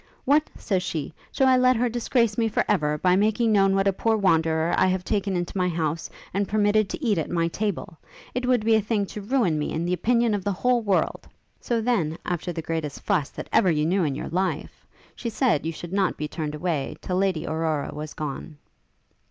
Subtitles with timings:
[0.25, 3.87] "What!" says she, "shall I let her disgrace me for ever, by making known what
[3.87, 7.47] a poor Wanderer I have taken into my house, and permitted to eat at my
[7.49, 7.99] table?
[8.33, 11.27] It would be a thing to ruin me in the opinion of the whole world."
[11.59, 15.67] So then, after the greatest fuss that ever you knew in your life, she said
[15.67, 18.57] you should not be turned away till Lady Aurora was gone.'